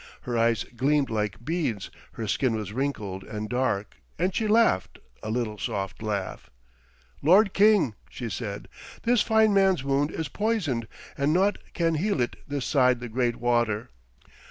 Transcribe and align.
Her 0.21 0.35
eyes 0.35 0.63
gleamed 0.75 1.11
like 1.11 1.45
beads, 1.45 1.91
her 2.13 2.27
skin 2.27 2.55
was 2.55 2.73
wrinkled 2.73 3.23
and 3.23 3.47
dark, 3.47 3.97
and 4.17 4.33
she 4.33 4.47
laughed 4.47 4.97
a 5.21 5.29
little 5.29 5.59
soft 5.59 6.01
laugh. 6.01 6.49
'Lord 7.21 7.53
king,' 7.53 7.93
she 8.09 8.27
said, 8.27 8.67
'this 9.03 9.21
fine 9.21 9.53
man's 9.53 9.83
wound 9.83 10.09
is 10.09 10.27
poisoned, 10.27 10.87
and 11.15 11.33
naught 11.33 11.59
can 11.75 11.93
heal 11.93 12.19
it 12.19 12.35
this 12.47 12.65
side 12.65 12.99
the 12.99 13.09
great 13.09 13.35
water. 13.35 13.91